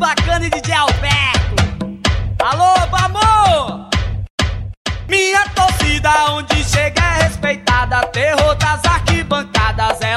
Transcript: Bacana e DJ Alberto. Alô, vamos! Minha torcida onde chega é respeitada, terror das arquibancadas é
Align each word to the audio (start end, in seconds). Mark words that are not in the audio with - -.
Bacana 0.00 0.46
e 0.46 0.50
DJ 0.50 0.72
Alberto. 0.72 2.00
Alô, 2.38 2.72
vamos! 2.90 3.90
Minha 5.06 5.46
torcida 5.50 6.10
onde 6.30 6.64
chega 6.64 7.02
é 7.02 7.24
respeitada, 7.24 8.06
terror 8.06 8.54
das 8.54 8.82
arquibancadas 8.82 10.00
é 10.00 10.09